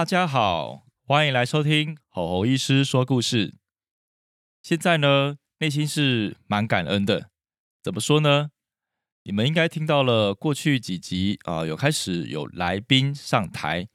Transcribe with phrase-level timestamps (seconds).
[0.00, 3.58] 大家好，欢迎来收听吼吼医师说故事。
[4.62, 7.28] 现在呢，内心是蛮感恩的。
[7.82, 8.48] 怎么说呢？
[9.24, 13.88] 你们应该听到了过去几集啊，有开始有来宾上台，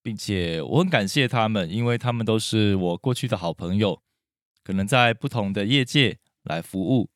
[0.00, 4.00] 并且我很感谢他们，因为他们都是我过去的好朋友，
[4.62, 7.10] 可能在不同的业界来服务。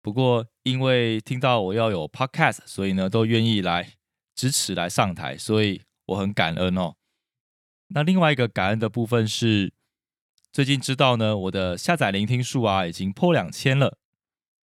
[0.00, 3.94] 不过因为听到我要有 podcast，所以呢，都愿意来
[4.36, 6.94] 支持来上台，所以我很感恩哦。
[7.94, 9.72] 那另外一个感恩的部分是，
[10.52, 13.98] 最近知道呢，我的下载聆听数啊已经破两千了。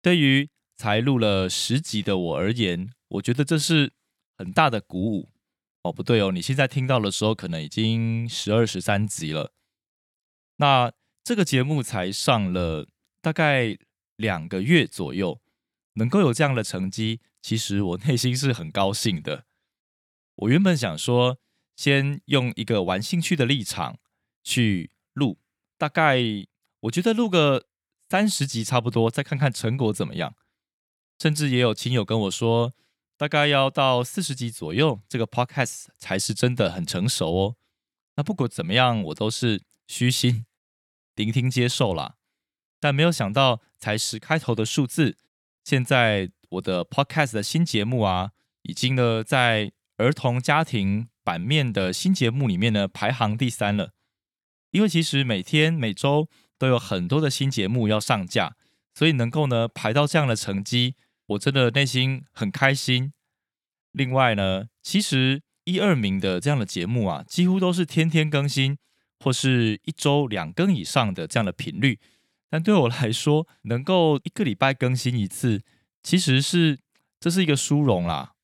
[0.03, 3.95] 对于才录了十集的我而言，我觉得这是
[4.37, 5.31] 很大的鼓舞
[5.81, 5.91] 哦。
[5.91, 9.55] 不对哦，你现在听到的时候可能已经十二十三集了。
[10.57, 10.93] 那
[11.25, 12.87] 这个节目才上了
[13.23, 13.79] 大概
[14.17, 15.41] 两个月左右，
[15.95, 19.47] 能够有这样的成绩，其实我内心是很高兴的。
[20.35, 21.39] 我原本想说。
[21.77, 23.99] 先用一个玩兴趣的立场
[24.43, 25.39] 去录，
[25.77, 26.19] 大概
[26.81, 27.67] 我觉得录个
[28.09, 30.35] 三十集差不多，再看看成果怎么样。
[31.19, 32.73] 甚至也有亲友跟我说，
[33.17, 37.57] 大概要到四十集左右，这个 podcast 才是真的很成熟哦。
[38.17, 40.47] 那不管怎么样，我都是虚心
[41.15, 42.17] 聆听接受啦。
[42.81, 45.19] 但没有想到，才十开头的数字，
[45.65, 48.33] 现在我的 podcast 的新节目啊，
[48.63, 51.09] 已经呢在儿童家庭。
[51.27, 53.91] 版面的新节目里面呢，排行第三了。
[54.71, 58.55] 因为其实每天每周都有很多的新节目要上架，
[58.95, 60.95] 所以能够呢排到这样的成绩，
[61.27, 63.13] 我真的内心很开心。
[63.91, 68.79] 另外呢，其实一二名的这样的节目啊，几乎都是天天更新，
[69.19, 71.99] 或是一周两更以上的这样的频率。
[72.49, 75.63] 但对我来说，能够一个礼拜更新一次，
[76.05, 76.79] 其实是
[77.19, 78.35] 这是一个殊荣啦。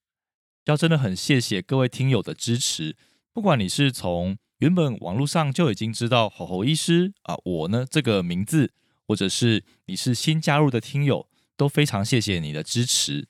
[0.66, 2.96] 要真的很谢谢各位听友的支持，
[3.32, 8.72] 不管你是从原本网络上就已经知道吼吼医师啊，我呢这个名字，
[9.08, 13.26] 或者是你是新加入的听友，都非常谢谢你的支持。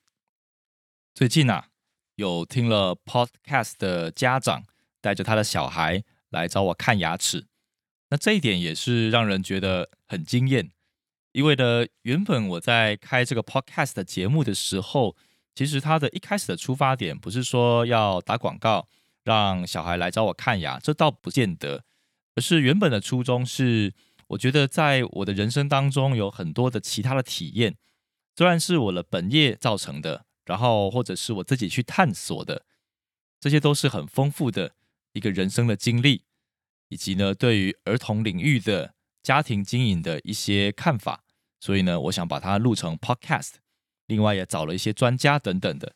[1.14, 1.68] 最近啊，
[2.16, 4.64] 有听了 Podcast 的家长
[5.00, 7.46] 带着他的小孩来找我看牙齿，
[8.10, 10.70] 那这一点也是让人觉得很惊艳，
[11.32, 15.16] 因为呢，原本我在开这个 Podcast 的节目的时候。
[15.54, 18.88] 其实他的一开始的出发点不是说要打广告，
[19.22, 21.84] 让小孩来找我看牙，这倒不见得，
[22.34, 23.92] 而是原本的初衷是，
[24.28, 27.76] 我觉得在我的人生当中有很多的其他的体验，
[28.34, 32.64] 虽然是我的本业造成的，然后或者是我自己去探索的，
[33.38, 34.72] 这些都是很丰富的
[35.12, 36.24] 一个人生的经历，
[36.88, 41.22] 以及呢对于儿童领域的家庭经营的一些看法，
[41.60, 43.61] 所以呢，我想把它录成 podcast。
[44.06, 45.94] 另外也找了一些专家等等的，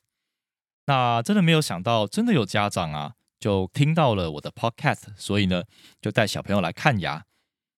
[0.86, 5.64] 那真的没有想到，真的有家长啊，就听到了我的 podcast，所以呢，
[6.00, 7.24] 就带小朋友来看牙。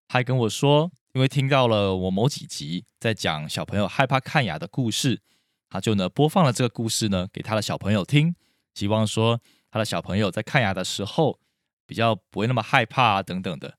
[0.08, 5.20] 还跟我说，因为听到了我某几集在讲小朋友害怕看牙的故事，
[5.68, 8.34] 他就呢播放了这个故事呢给他的小朋友听，
[8.74, 9.40] 希望说
[9.70, 11.40] 他的小朋友在看牙的时候
[11.86, 13.76] 比较不会那么害怕啊等等的。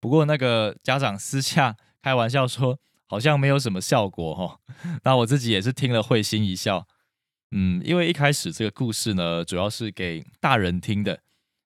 [0.00, 2.78] 不过那个家长私下开玩笑说。
[3.08, 4.60] 好像没有什么效果哈，
[5.02, 6.86] 那我自己也是听了会心一笑，
[7.50, 11.22] 嗯，因为一开始这个故事呢，主要是给大人听的，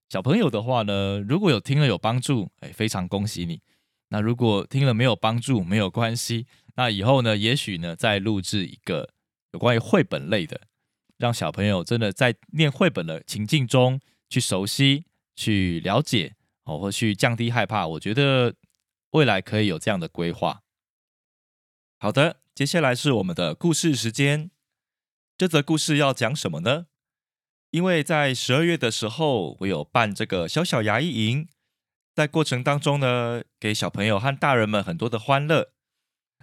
[0.09, 3.61] 小朋友的话呢，如果有听了有帮助，哎，非常恭喜你。
[4.09, 9.09] 那如果听了没有帮助，没有关系，那以后呢，也许呢，再录制一个
[9.53, 10.61] 有关于绘本类的，
[11.19, 13.99] 让小朋友真的在念绘本的情境中
[14.29, 16.35] 去熟悉、去了解
[16.65, 17.87] 哦，或去降低害怕。
[17.87, 18.55] 我觉得
[19.13, 20.61] 未来可以有这样的规划。
[22.03, 24.51] 好的，接下来是我们的故事时间。
[25.39, 26.87] 这则故事要讲什么呢？
[27.71, 31.47] 因为在十二月的时候，我有办这个小小牙医营，
[32.13, 35.75] 在过程当中呢，给小朋友和大人们很多的欢乐。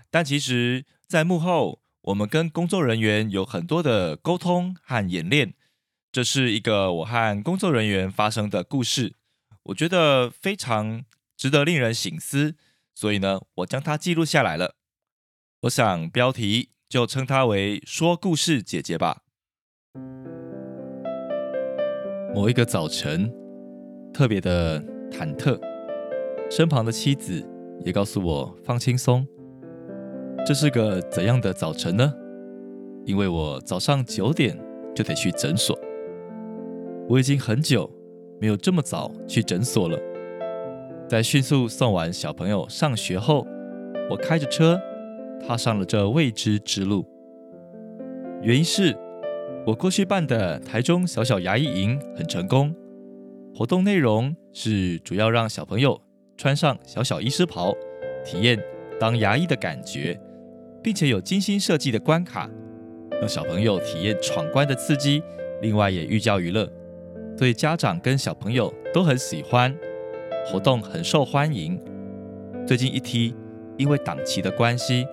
[0.09, 5.55] 但其实，在幕后，我们跟工作人员有很多的沟通和演练。
[6.09, 9.17] 这是一个我和工作人员发生的故事，
[9.63, 11.03] 我觉得非常
[11.35, 12.55] 值得令人省思，
[12.95, 14.77] 所以呢，我将它记录下来了。
[15.63, 19.23] 我想标题就称她为“说故事姐姐”吧。
[22.33, 23.29] 某一个早晨，
[24.13, 25.59] 特别的忐忑，
[26.49, 27.45] 身旁的妻子
[27.83, 29.27] 也告诉我放轻松。
[30.45, 32.09] 这是个怎样的早晨呢？
[33.03, 34.57] 因为我早上九点
[34.95, 35.77] 就得去诊所，
[37.09, 37.91] 我已经很久
[38.39, 39.99] 没有这么早去诊所了。
[41.05, 43.45] 在迅速送完小朋友上学后，
[44.09, 44.79] 我开着车
[45.45, 47.05] 踏上了这未知之路。
[48.41, 48.97] 原因是，
[49.65, 52.73] 我过去办的台中小小牙医营很成功，
[53.53, 55.99] 活动内容是主要让小朋友
[56.37, 57.73] 穿上小小医师袍，
[58.25, 58.57] 体验
[58.99, 60.19] 当牙医的感觉，
[60.81, 62.49] 并且有精心设计的关卡，
[63.19, 65.21] 让小朋友体验闯关的刺激。
[65.61, 66.71] 另外也寓教于乐，
[67.37, 69.75] 所以家长跟小朋友都很喜欢。
[70.45, 71.77] 活动很受欢迎。
[72.65, 73.35] 最近一批，
[73.77, 75.05] 因为档期的关系，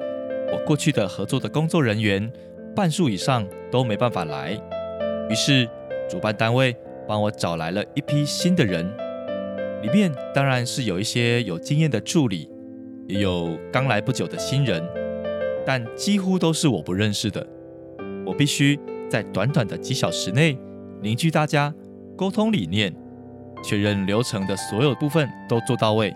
[0.53, 2.31] 我过去的合作的工作人员
[2.75, 4.53] 半数以上都没办法来。
[5.29, 5.69] 于是
[6.09, 6.77] 主办单位
[7.07, 8.87] 帮我找来了一批新的人，
[9.83, 12.49] 里面当然是有一些有经验的助理，
[13.09, 14.83] 也有刚来不久的新人，
[15.65, 17.47] 但几乎都是我不认识的。
[18.25, 18.79] 我必须
[19.09, 20.59] 在短短的几小时内
[21.01, 21.75] 凝聚大家，
[22.17, 22.95] 沟通理念。
[23.65, 26.15] 确认流程的所有部分都做到位。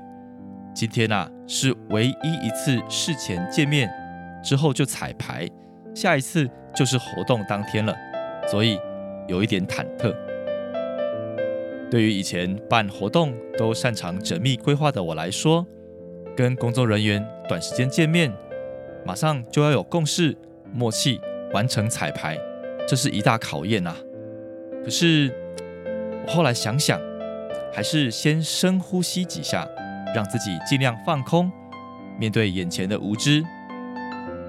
[0.74, 3.90] 今天啊，是唯一一次事前见面
[4.42, 5.48] 之后就彩排，
[5.94, 7.94] 下一次就是活动当天了，
[8.48, 8.78] 所以
[9.28, 10.14] 有一点忐忑。
[11.90, 15.66] 对于以前办活动都擅长缜密规划的我来说，
[16.36, 18.32] 跟工作人员短时间见面，
[19.04, 20.36] 马上就要有共识、
[20.72, 21.20] 默契，
[21.52, 22.38] 完成彩排，
[22.86, 23.96] 这是一大考验啊。
[24.84, 25.32] 可是
[26.26, 27.00] 我后来想想。
[27.72, 29.64] 还是先深呼吸几下，
[30.12, 31.48] 让自己尽量放空，
[32.18, 33.44] 面对眼前的无知。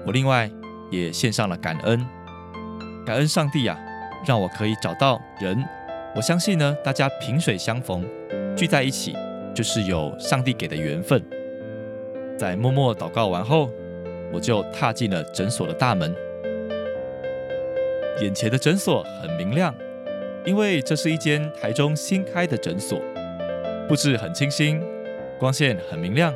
[0.04, 0.50] 我另外
[0.90, 2.04] 也献上了感恩，
[3.06, 3.78] 感恩上帝啊，
[4.26, 5.62] 让我可以找到人。
[6.14, 8.04] 我相信呢，大家萍水相逢，
[8.56, 9.16] 聚在一起，
[9.54, 11.22] 就是有上帝给的缘分。
[12.38, 13.70] 在默默祷告完后，
[14.32, 16.14] 我就踏进了诊所的大门。
[18.20, 19.74] 眼前的诊所很明亮。
[20.44, 23.00] 因为这是一间台中新开的诊所，
[23.86, 24.82] 布置很清新，
[25.38, 26.34] 光线很明亮。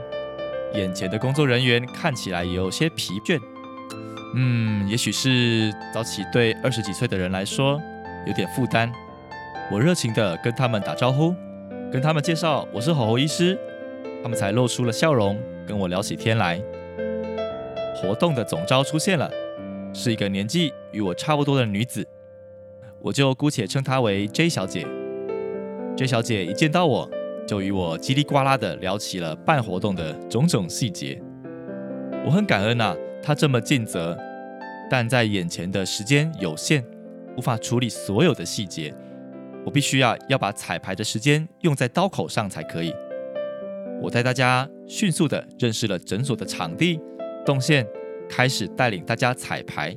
[0.74, 3.36] 眼前的工作人员看起来有些疲倦，
[4.38, 7.80] 嗯，也许是早起对二十几岁的人来说
[8.26, 8.92] 有点负担。
[9.72, 11.34] 我热情地跟他们打招呼，
[11.90, 13.58] 跟他们介绍我是吼吼医师，
[14.22, 16.60] 他们才露出了笑容，跟我聊起天来。
[17.96, 19.30] 活动的总招出现了，
[19.94, 22.06] 是一个年纪与我差不多的女子。
[23.00, 24.86] 我就姑且称她为 J 小姐。
[25.96, 27.10] J 小姐一见到我，
[27.48, 31.18] 就与我叽里呱啦的聊起了办活动的种种细节。
[32.26, 32.94] 我很感恩啊，
[33.26, 34.16] 他这么尽责，
[34.88, 36.84] 但在眼前的时间有限，
[37.36, 38.94] 无法处理所有的细节。
[39.64, 42.94] 我必须要要把彩排的时间用在刀口上才可以。
[44.00, 47.00] 我带大家迅速的认识了诊所的场地
[47.44, 47.84] 动线，
[48.28, 49.92] 开始带领大家彩排。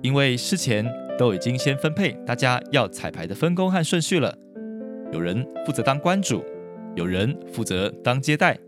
[0.00, 0.90] 因为事前。
[1.18, 4.36] 都已经先分配大家要彩排的分工和顺序了。
[5.10, 6.44] 有人负责当关主，
[6.94, 8.58] 有人负责当接待。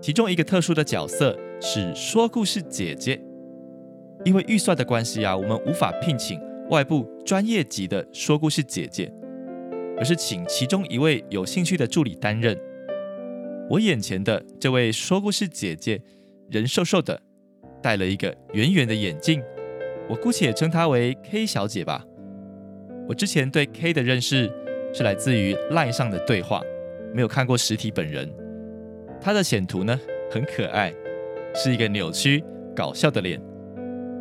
[0.00, 3.20] 其中一个特殊的角色是说故事姐姐。
[4.24, 9.12] 因为预算的关系啊，我们无法聘请外部专业级的说故事姐姐，
[9.96, 12.58] 而是请其中一位有兴趣的助理担任。
[13.70, 16.02] 我眼前的这位说故事姐姐，
[16.50, 17.22] 人瘦瘦的，
[17.80, 19.40] 戴了一个圆圆的眼镜。
[20.08, 22.04] 我姑且称她为 K 小姐吧。
[23.08, 24.50] 我之前对 K 的认识
[24.92, 26.60] 是来自于 LINE 上的对话，
[27.14, 28.28] 没有看过实体本人。
[29.20, 30.92] 她的显图呢很可爱，
[31.54, 32.42] 是一个扭曲
[32.74, 33.40] 搞笑的脸。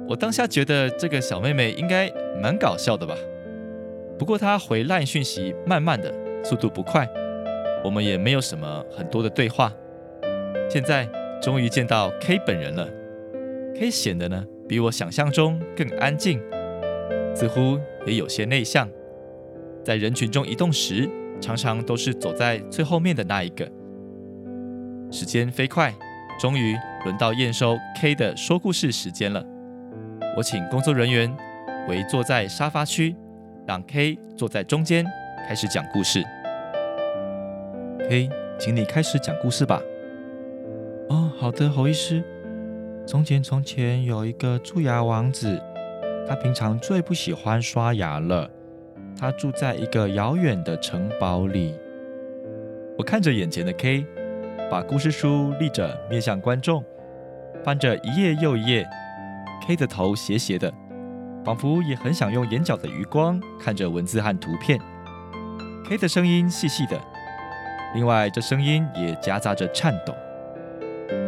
[0.07, 2.11] 我当下觉得这个小妹妹应该
[2.41, 3.15] 蛮搞笑的吧。
[4.17, 7.07] 不过她回烂讯息慢慢的，速度不快，
[7.83, 9.71] 我们也没有什么很多的对话。
[10.69, 11.07] 现在
[11.41, 12.87] 终于见到 K 本人了
[13.75, 14.45] ，K 显得呢。
[14.69, 16.39] 比我想象中更安静，
[17.35, 18.89] 似乎也有些内向。
[19.83, 21.09] 在人群中移动时，
[21.41, 23.69] 常常都是走在最后面的那一个。
[25.11, 25.93] 时间飞快，
[26.39, 26.73] 终于
[27.03, 29.43] 轮到验收 K 的说故事时间了。
[30.37, 31.35] 我请工作人员
[31.89, 33.15] 围坐在沙发区，
[33.65, 35.05] 让 K 坐在中间，
[35.47, 36.23] 开始讲故事。
[38.07, 38.29] K，
[38.59, 39.81] 请你开始讲故事吧。
[41.09, 42.23] 哦，好的，侯医师。
[43.07, 45.59] 从前，从前有一个蛀牙王子，
[46.27, 48.49] 他平常最不喜欢刷牙了。
[49.17, 51.73] 他住在一个遥远的城堡里。
[52.97, 54.05] 我看着眼前的 K，
[54.69, 56.83] 把故事书立着，面向观众，
[57.63, 58.87] 翻着一页又一页。
[59.67, 60.73] K 的头斜斜的，
[61.45, 64.79] 仿佛也很想用眼角的余光看着文字和图片。
[65.87, 66.99] ，K 的声音细细的，
[67.93, 70.15] 另外这声音也夹杂着颤抖。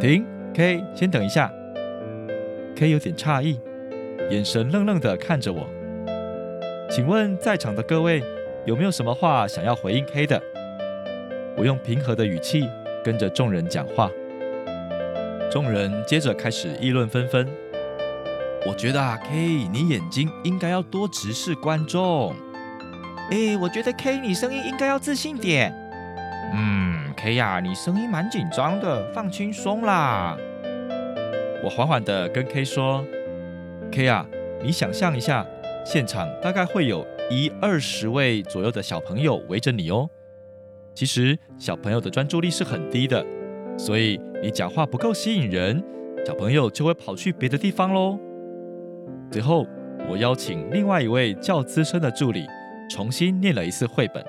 [0.02, 0.26] 停
[0.56, 1.52] ，K，先等一下。
[2.76, 3.60] K 有点诧异，
[4.32, 5.68] 眼神愣愣的看着我。
[6.90, 8.24] 请问在场的各位
[8.66, 10.42] 有没有什么话想要回应 K 的？
[11.56, 12.68] 我用平和的语气
[13.04, 14.10] 跟着众人讲话。
[15.54, 17.48] 众人接着开始议论纷纷。
[18.66, 22.36] 我觉得啊，K，你眼睛应该要多直视观众。
[23.30, 25.72] 哎，我觉得 K，你声音应该要自信点。
[26.56, 30.36] 嗯，K 呀，你声音蛮紧张的，放轻松啦。
[31.64, 33.06] 我缓缓的跟 K 说
[33.92, 34.26] ：“K 呀，
[34.64, 35.46] 你想象一下，
[35.86, 40.10] 现场大概会有一二十位左右的小朋友围着你哦。
[40.96, 43.24] 其实小朋友的专注力是很低的，
[43.78, 45.84] 所以你讲话不够吸引人，
[46.26, 48.20] 小朋友就会跑去别的地方喽。”
[49.32, 49.66] 最后，
[50.10, 52.46] 我邀请另外一位较资深的助理
[52.90, 54.24] 重新念了一次绘本。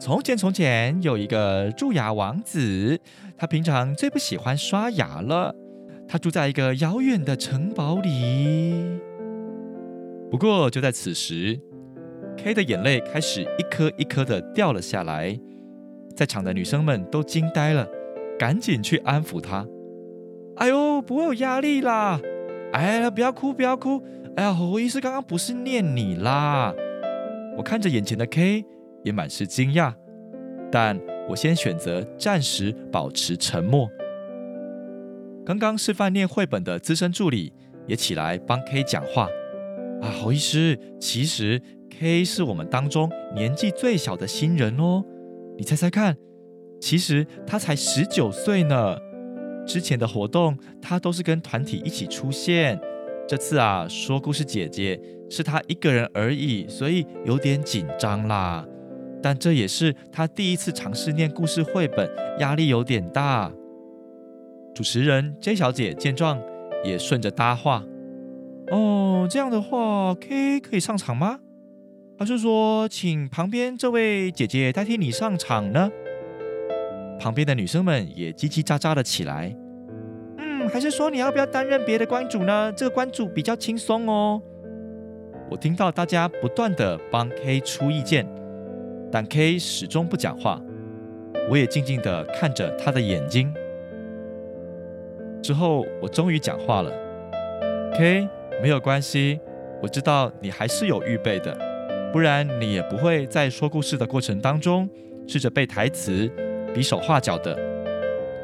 [0.00, 2.98] 从前，从前有一个蛀牙王子，
[3.36, 5.54] 他平常最不喜欢刷牙了。
[6.08, 8.74] 他住在一个遥远的城堡里。
[10.28, 11.60] 不过，就在此时
[12.36, 15.38] ，K 的眼泪开始一颗一颗的掉了下来。
[16.14, 17.86] 在场的女生们都惊呆了，
[18.38, 19.66] 赶紧去安抚她。
[20.56, 22.20] 哎呦，不会有压力啦！
[22.72, 24.02] 哎，不要哭，不要哭！
[24.36, 26.74] 哎呀，侯医师刚刚不是念你啦。
[27.56, 28.64] 我看着眼前的 K，
[29.02, 29.92] 也满是惊讶，
[30.70, 33.88] 但我先选择暂时保持沉默。
[35.44, 37.52] 刚刚示范念绘本的资深助理
[37.86, 39.28] 也起来帮 K 讲话。
[40.00, 45.04] 啊，侯医师，其实 K 是我们当中年纪最小的新人哦。
[45.62, 46.16] 你猜猜看，
[46.80, 48.98] 其实他才十九岁呢。
[49.64, 52.76] 之前的活动，他都是跟团体一起出现。
[53.28, 55.00] 这次啊，说故事姐姐
[55.30, 58.66] 是他一个人而已，所以有点紧张啦。
[59.22, 63.52] 但这也是他第一次尝试念故事绘本，压力有点大。
[64.74, 66.42] 主持人 J 小姐见状，
[66.82, 67.84] 也顺着搭话
[68.72, 71.38] ：“哦，这样的话，K 可以上场吗？
[72.18, 75.90] 还是说，请旁边这位姐姐代替你上场呢？”
[77.18, 79.54] 旁边的女生们也叽叽喳喳了起来。
[80.38, 82.72] 嗯，还是说你要不要担任别的关主呢？
[82.76, 84.40] 这个关主比较轻松哦。
[85.50, 88.26] 我听到大家不断的帮 K 出意见，
[89.10, 90.60] 但 K 始终不讲话。
[91.50, 93.52] 我也静静的看着他的眼睛。
[95.42, 96.92] 之后，我终于讲话了。
[97.94, 98.28] K，
[98.62, 99.40] 没有关系，
[99.82, 101.56] 我知道你还是有预备的，
[102.12, 104.88] 不然你也不会在说故事的过程当中
[105.26, 106.30] 试着背台词。
[106.74, 107.54] 比手画脚的，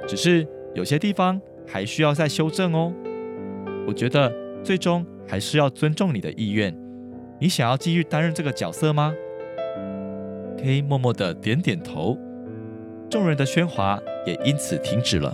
[0.07, 2.93] 只是有些地方还需要再修正哦。
[3.87, 4.31] 我觉得
[4.63, 6.77] 最终还是要尊重你的意愿。
[7.41, 9.15] 你想要继续担任这个角色吗
[10.59, 12.19] ？K 默默的点点头，
[13.09, 15.33] 众人的喧哗也因此停止了。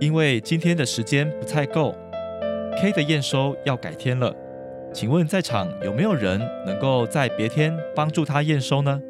[0.00, 1.94] 因为今天的时间不太够
[2.80, 4.34] ，K 的验收要改天了。
[4.92, 9.00] 请问在场有没有人能够在别天帮助他验收呢？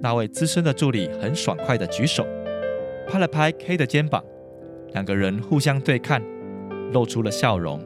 [0.00, 2.24] 那位资深的助理很爽快的举手，
[3.08, 4.22] 拍了拍 K 的肩膀，
[4.92, 6.22] 两个人互相对看，
[6.92, 7.80] 露出了笑容。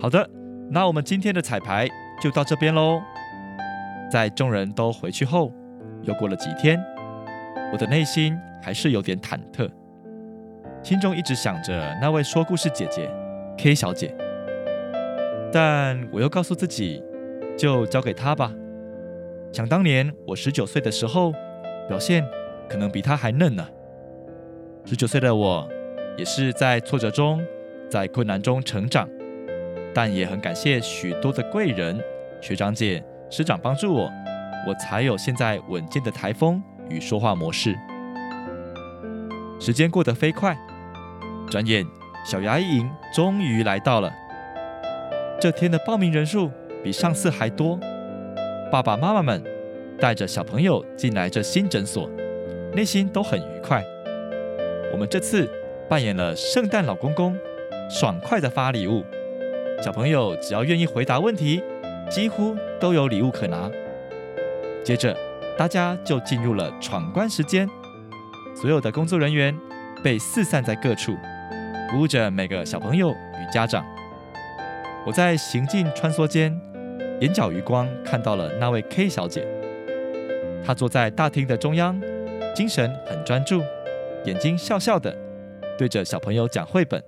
[0.00, 0.28] 好的，
[0.70, 1.86] 那我们今天的彩排
[2.20, 3.00] 就到这边喽。
[4.10, 5.52] 在众人都回去后，
[6.02, 6.82] 又过了几天，
[7.72, 9.70] 我的内心还是有点忐忑，
[10.82, 13.08] 心中一直想着那位说故事姐姐
[13.58, 14.14] K 小姐，
[15.52, 17.02] 但我又告诉自己，
[17.58, 18.52] 就交给他吧。
[19.52, 21.32] 想当年我十九岁的时候，
[21.86, 22.26] 表现
[22.68, 23.68] 可能比他还嫩呢。
[24.86, 25.68] 十九岁的我，
[26.16, 27.44] 也是在挫折中、
[27.90, 29.06] 在困难中成长，
[29.92, 32.02] 但也很感谢许多的贵人、
[32.40, 34.10] 学长姐、师长帮助我，
[34.66, 37.76] 我才有现在稳健的台风与说话模式。
[39.60, 40.56] 时间过得飞快，
[41.50, 41.84] 转眼
[42.24, 42.82] 小牙医
[43.14, 44.10] 终于来到了。
[45.42, 46.48] 这天的报名人数
[46.84, 47.76] 比上次还多。
[48.70, 49.42] 爸爸妈妈们
[49.98, 52.08] 带着小朋友进来这新诊所，
[52.74, 53.82] 内心都很愉快。
[54.92, 55.50] 我们这次
[55.88, 57.36] 扮演了圣诞老公公，
[57.90, 59.04] 爽快的发礼物。
[59.82, 61.60] 小朋友只要愿意回答问题，
[62.08, 63.68] 几乎都有礼物可拿。
[64.84, 65.12] 接着，
[65.58, 67.68] 大家就进入了闯关时间。
[68.54, 69.52] 所有的工作人员
[70.04, 71.16] 被四散在各处，
[71.90, 73.84] 服务着每个小朋友与家长。
[75.06, 76.58] 我在行进穿梭间。
[77.20, 79.46] 眼角余光看到了那位 K 小姐，
[80.64, 82.00] 她坐在大厅的中央，
[82.52, 83.62] 精神很专注，
[84.24, 85.16] 眼睛笑笑的，
[85.78, 87.00] 对着小朋友讲绘本。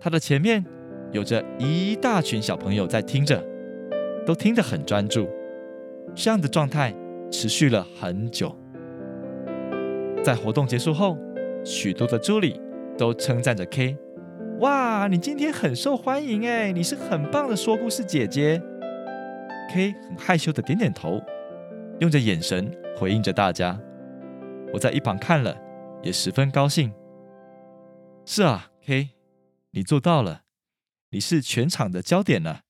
[0.00, 0.64] 她的前面
[1.12, 3.40] 有着一大群小朋友在听着，
[4.26, 5.28] 都听得很专注。
[6.12, 6.92] 这样的状态
[7.30, 8.52] 持续了很久。
[10.24, 11.16] 在活动结束后，
[11.64, 12.60] 许多的助理
[12.96, 13.96] 都称赞着 K：“
[14.60, 18.60] 哇，你今天很受欢迎哎，你是很棒的说故事姐姐。
[19.70, 21.22] ”K 很害羞的点点头，
[22.00, 23.78] 用着眼神回应着大家。
[24.72, 25.56] 我在一旁看了，
[26.02, 26.92] 也十分高兴。
[28.26, 29.10] 是啊，K，
[29.70, 30.42] 你做到了，
[31.10, 32.62] 你是全场的焦点了。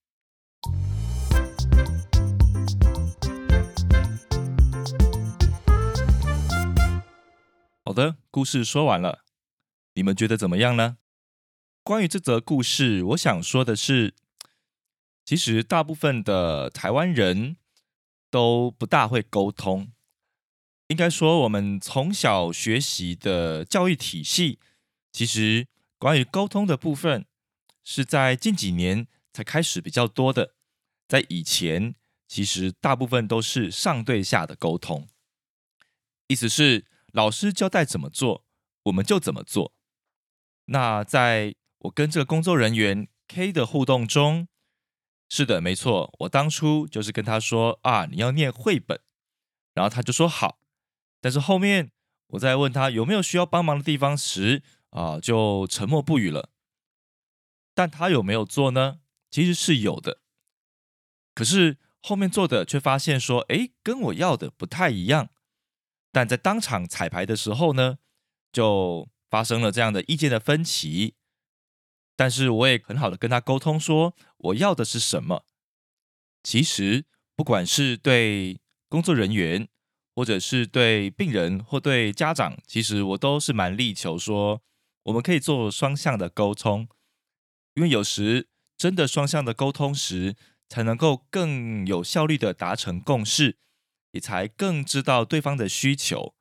[7.82, 9.20] 好的，故事说完了，
[9.94, 10.98] 你们觉得怎么样呢？
[11.88, 14.12] 关于这则故事，我想说的是，
[15.24, 17.56] 其实大部分的台湾人
[18.30, 19.90] 都不大会沟通。
[20.88, 24.58] 应该说，我们从小学习的教育体系，
[25.12, 25.66] 其实
[25.96, 27.24] 关于沟通的部分，
[27.82, 30.52] 是在近几年才开始比较多的。
[31.08, 31.94] 在以前，
[32.26, 35.08] 其实大部分都是上对下的沟通，
[36.26, 36.84] 意思是。
[37.12, 38.44] 老师交代怎么做，
[38.82, 39.72] 我们就怎么做。
[40.66, 44.48] 那在我跟这个工作人员 K 的互动中，
[45.28, 49.00] 是的，没错，我当初就是跟他说啊，你要念绘本，
[49.74, 50.58] 然后他就说好。
[51.20, 51.92] 但是后面
[52.28, 56.50] 我在问他有没有需要帮忙的地方时，啊，就沉默不语了。
[57.74, 59.00] 但他有没有做呢？
[59.30, 60.20] 其实是有的，
[61.34, 65.28] 可是后面做的却发现说，哎，跟我要的不太一样。
[66.10, 67.98] 但在当场彩排的时候呢，
[68.50, 71.14] 就发生了这样的意见的分歧。
[72.18, 75.44] 但是我也很好的跟他沟通说，我要的是什么。
[76.42, 77.04] 其实
[77.36, 78.58] 不管是对
[78.88, 79.68] 工作人员，
[80.16, 84.60] 或者是对病人或对家长，其实我都是蛮力求说，
[85.04, 86.88] 我们可以做双向的沟通，
[87.74, 90.34] 因为有时真的双向的沟通时，
[90.68, 93.58] 才能够更有效率的达成共识。
[94.12, 96.34] 也才更知道对方的需求，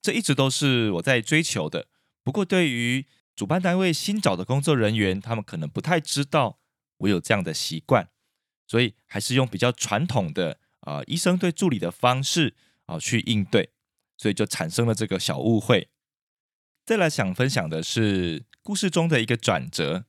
[0.00, 1.88] 这一直都是我在追求的。
[2.22, 6.58] 不过，对于主办单位新找的工作人员，他们可能不太知道
[6.98, 8.08] 我有这样的习惯，
[8.66, 12.54] 所以还是用比较传统的啊医生对助理的方式
[12.86, 13.70] 啊去应对，
[14.16, 15.88] 所以就产生了这个小误会。
[16.84, 20.04] 再来想分享的是故事中的一个转折，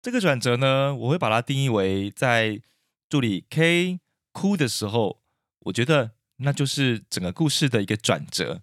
[0.00, 2.60] 这个转折呢，我会把它定义为在
[3.08, 4.00] 助理 K
[4.32, 5.22] 哭的时候。
[5.62, 8.62] 我觉得那就是整个故事的一个转折，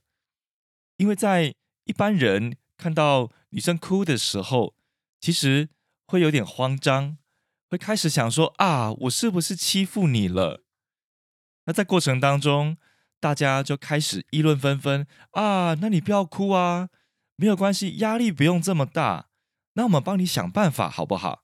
[0.97, 4.75] 因为在一般人看到女生哭的时候，
[5.19, 5.69] 其实
[6.05, 7.17] 会有点慌张，
[7.67, 10.63] 会开始想说啊，我是不是欺负你了？
[11.63, 12.77] 那在过程当中，
[13.19, 16.89] 大家就开始议论纷纷啊，那你不要哭啊，
[17.37, 19.29] 没有关系，压力不用这么大，
[19.73, 21.43] 那我们帮你想办法好不好？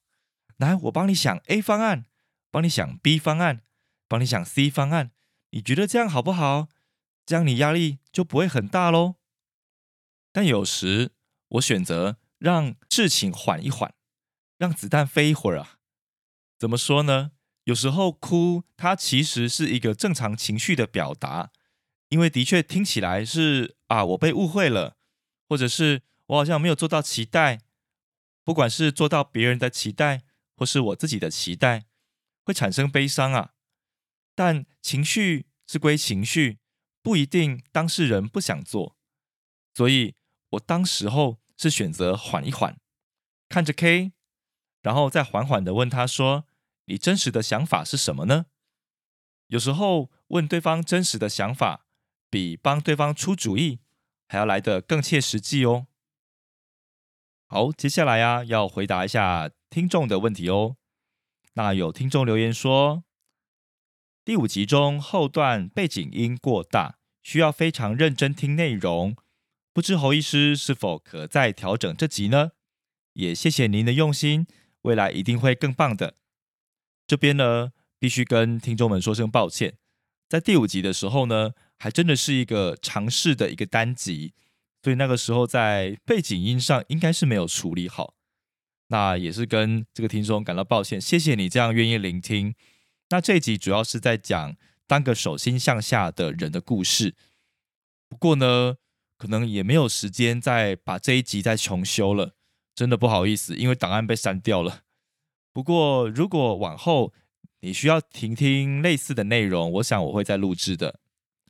[0.57, 2.05] 来，我帮你想 A 方案，
[2.51, 3.63] 帮你想 B 方案，
[4.07, 5.09] 帮你想 C 方案。
[5.49, 6.67] 你觉得这样好不好？
[7.25, 9.15] 这样你压力就不会很大喽。
[10.31, 11.13] 但有时
[11.51, 13.93] 我选择让事情缓一缓，
[14.57, 15.79] 让子弹飞一会儿啊。
[16.57, 17.31] 怎么说呢？
[17.65, 21.51] 有时候哭，它其实是一个正常情绪的表达，
[22.09, 24.97] 因为的确听起来是啊，我被误会了，
[25.47, 27.59] 或者是我好像没有做到期待，
[28.43, 30.23] 不管是做到别人的期待，
[30.55, 31.85] 或是我自己的期待，
[32.43, 33.53] 会产生悲伤啊。
[34.33, 36.59] 但情绪是归情绪，
[37.03, 38.95] 不一定当事人不想做，
[39.75, 40.15] 所以
[40.51, 42.75] 我当时候是选择缓一缓，
[43.47, 44.13] 看着 K，
[44.81, 46.45] 然后再缓缓的问他说
[46.85, 48.47] ：“你真实的想法是什么呢？”
[49.45, 51.85] 有时候问对方真实的想法，
[52.31, 53.79] 比帮对方出主意
[54.27, 55.85] 还要来得更切实际哦。
[57.45, 60.77] 好，接下来呀，要回答一下听众的问题哦。
[61.53, 63.03] 那有听众留言说。
[64.23, 69.15] 第五集中后段背景音过大，需要非常认真听内容。
[69.73, 72.51] 不知侯医师是否可再调整这集呢？
[73.13, 74.45] 也谢谢您的用心，
[74.81, 76.15] 未来一定会更棒的。
[77.07, 79.77] 这边呢，必须跟听众们说声抱歉，
[80.27, 84.33] 在第五集的时候呢，还真的是一个尝试的一个单集，
[84.81, 88.15] 所以那个时候在背景音上应该是没有处理好。
[88.87, 92.55] 那也是跟这个听众感到抱歉，谢谢你这样愿意聆听。
[93.09, 94.55] 那这一集主要是在讲
[94.85, 97.15] 当个手心向下的人的故事。
[98.09, 98.75] 不过呢，
[99.21, 102.33] 可能也没有时间再把这一集再重修了，
[102.73, 104.81] 真的不好意思，因为档案被删掉了。
[105.53, 107.13] 不过如果往后
[107.59, 111.01] 你需要听听类似的内容，我想我会再录制的。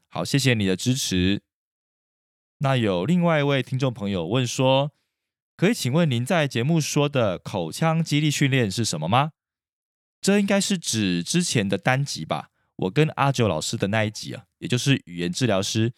[0.10, 1.44] 好，谢谢你的支持。
[2.58, 4.92] 那有另外一位听众朋友问说，
[5.56, 9.32] 可以请问您在节目说的口腔肌力训练是什么吗？
[10.20, 12.50] 这应该是指之前的单集吧？
[12.76, 15.94] 我跟阿九老师的那一集啊，也就是语言治疗师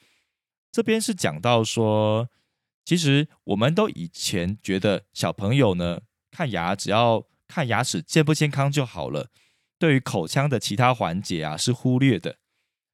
[0.74, 2.30] 这边是讲到说，
[2.84, 9.30] 其实我们都以前觉得小朋友呢看牙只要看牙齿健不健康就好了，
[9.78, 12.38] 对于口腔的其他环节啊是忽略的，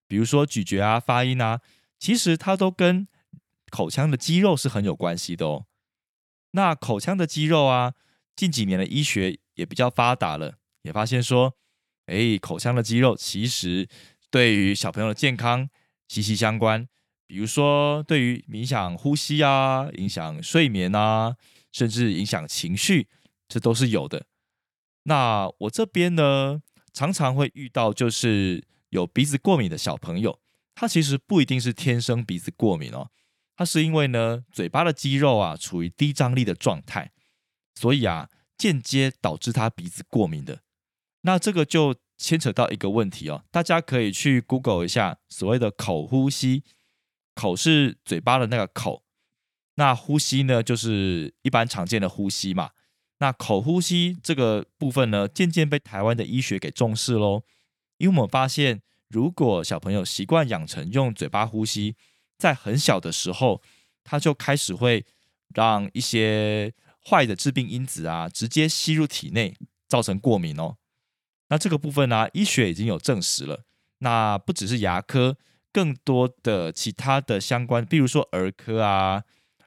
[0.10, 1.62] 比如说咀嚼啊、发音啊，
[1.98, 3.08] 其实它都跟
[3.72, 5.66] 口腔的肌肉是很有关系的哦。
[6.52, 7.94] 那口腔的肌肉啊，
[8.36, 10.56] 近几年的医学也比较发达了。
[10.82, 11.56] 也发现说，
[12.08, 13.88] 哎，口腔的肌肉其实
[14.30, 15.70] 对于小朋友的健康
[16.10, 16.90] 息息相关。
[17.30, 21.36] 比如说，对于影响呼吸啊、影响睡眠啊，
[21.72, 23.08] 甚至影响情绪，
[23.48, 24.26] 这都是有的。
[25.04, 30.40] 那我这边呢，常常会遇到就是有鼻子过敏的小朋友，
[30.74, 33.12] 他其实不一定是天生鼻子过敏哦，
[33.56, 37.12] 他是因为呢，嘴巴的肌肉啊处于低张力的状态，
[37.76, 40.64] 所以啊，间接导致他鼻子过敏的。
[41.22, 46.64] 那这个就牵扯到一个问题哦，大家可以去 Google 一下所谓的口呼吸，
[47.40, 49.04] 口是嘴巴的那个口，
[49.76, 52.72] 那呼吸呢就是一般常见的呼吸嘛。
[53.20, 57.44] 那口呼吸这个部分呢，渐渐被台湾的医学给重视喽，
[57.98, 61.96] 因为我们发现，如果小朋友习惯养成用嘴巴呼吸，
[62.38, 63.62] 在很小的时候，
[64.04, 65.06] 他就开始会
[65.56, 66.74] 让一些
[67.10, 69.56] 坏的致病因子啊，直接吸入体内，
[69.88, 70.76] 造成过敏哦。
[71.48, 73.64] 那这个部分呢，医学已经有证实了。
[74.00, 75.38] 那不只是牙科，
[75.72, 79.24] 更多的其他的相关，比如说儿科啊、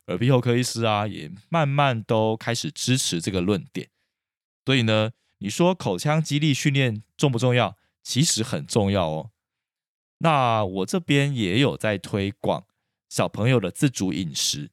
[0.06, 3.88] 耳鼻喉科医师啊，也慢慢都开始支持这个论点。
[4.64, 7.76] 所以呢，你说口腔肌力训练重不重要？
[8.02, 9.30] 其实很重要哦。
[10.18, 12.66] 那我这边也有在推广
[13.08, 14.70] 小朋友的自主饮食，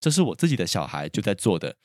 [0.00, 1.76] 这是我自己的小孩就在做的，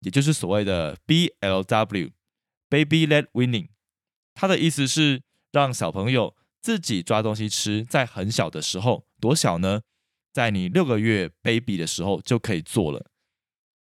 [0.00, 3.68] 也就是所谓的 BLW（Baby Led Winning）。
[4.34, 9.82] 他的意思是让小朋友自己抓东西吃，在很小的时候，多小呢？
[10.32, 13.10] 在你六个月 baby 的时候就可以做了。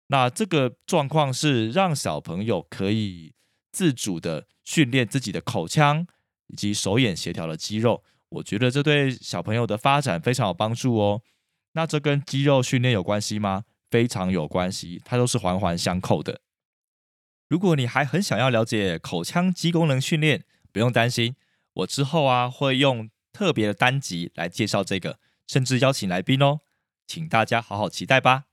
[0.08, 3.34] 那这个状况是让小朋友可以
[3.72, 6.08] 自主的训练自己的口腔
[6.48, 8.04] 以及手眼协调的肌肉。
[8.30, 11.22] 我觉得这对小朋友的发展非常有帮助哦。
[11.74, 13.66] 那这跟肌肉训练有关系吗？
[13.90, 16.42] 非常有关系，它都是环环相扣的。
[17.50, 21.36] 如果你还很想要了解口腔肌功能训练，不用担心，
[21.78, 26.62] 我之后啊会用特别的单集来介绍这个，甚至邀请来宾哦，
[27.06, 28.46] 请大家好好期待吧。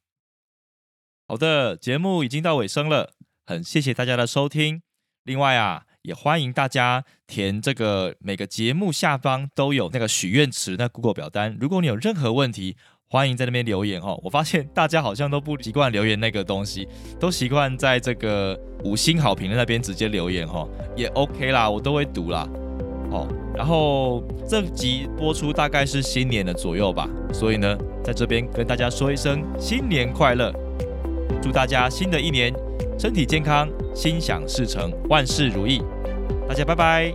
[1.27, 3.15] 好的，节目已经到尾声了，
[3.47, 4.83] 很谢谢大家的收听。
[5.23, 12.77] 另外啊，也欢迎大家填这个每个节目下方都有那个许愿池那 Google 表单，如果你有任何问题。
[13.07, 14.19] 欢迎在那边留言哦！
[14.25, 16.89] 我发现大家好像都不习惯留言那个东西，
[17.21, 22.49] 都习惯在这个五星好评的那边直接留言哈，也 OK 啦，我都会读啦。
[23.15, 30.53] 哦，然后这集播出大概是新年的左右吧，所以呢，在这边跟大家说一声新年快乐，
[31.41, 32.53] 祝大家新的一年
[32.99, 35.81] 身体健康，心想事成，万事如意，
[36.49, 37.15] 大家拜拜。